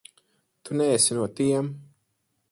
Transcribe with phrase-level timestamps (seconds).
[0.63, 1.67] Tu neesi no tiem.